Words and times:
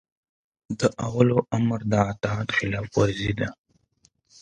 د 0.79 0.81
اولوامر 1.07 1.79
د 1.91 1.93
اطاعت 2.11 2.49
خلاف 2.57 2.87
ورزي 2.99 3.31
ده 3.39 3.49